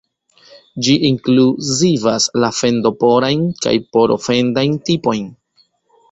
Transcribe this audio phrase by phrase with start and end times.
[0.85, 5.29] Ĝi inkluzivas la fendo-porajn kaj poro-fendajn tipojn.